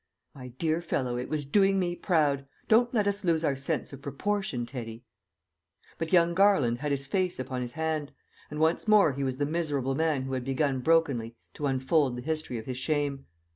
"My 0.33 0.47
dear 0.47 0.81
fellow, 0.81 1.15
it 1.15 1.29
was 1.29 1.45
doing 1.45 1.77
me 1.77 1.95
proud; 1.95 2.47
don't 2.67 2.91
let 2.91 3.07
us 3.07 3.23
lose 3.23 3.43
our 3.43 3.55
sense 3.55 3.93
of 3.93 4.01
proportion, 4.01 4.65
Teddy." 4.65 5.03
But 5.99 6.11
young 6.11 6.33
Garland 6.33 6.79
had 6.79 6.89
his 6.89 7.05
face 7.05 7.37
upon 7.37 7.61
his 7.61 7.73
hand, 7.73 8.11
and 8.49 8.59
once 8.59 8.87
more 8.87 9.13
he 9.13 9.23
was 9.23 9.37
the 9.37 9.45
miserable 9.45 9.93
man 9.93 10.23
who 10.23 10.33
had 10.33 10.43
begun 10.43 10.79
brokenly 10.79 11.35
to 11.53 11.67
unfold 11.67 12.15
the 12.15 12.23
history 12.23 12.57
of 12.57 12.65
his 12.65 12.79
shame. 12.79 13.27